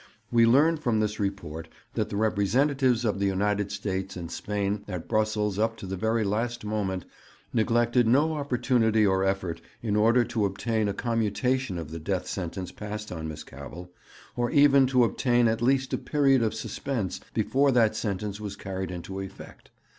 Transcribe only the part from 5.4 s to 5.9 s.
up to